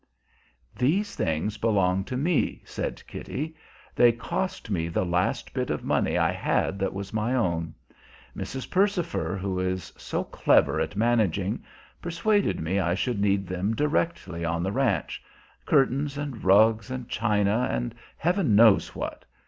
[0.75, 3.55] "These things belong to me," said Kitty.
[3.95, 7.75] "They cost me the last bit of money I had that was my own.
[8.35, 8.71] Mrs.
[8.71, 11.63] Percifer, who is so clever at managing,
[12.01, 15.21] persuaded me I should need them directly on the ranch
[15.67, 19.23] curtains and rugs and china, and heaven knows what!